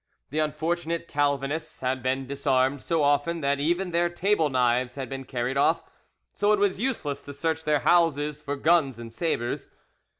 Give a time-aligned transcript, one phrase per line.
[0.31, 5.25] The unfortunate Calvinists had been disarmed so often that even their table knives had been
[5.25, 5.83] carried off,
[6.33, 9.69] so it was useless to search their houses for guns and sabres.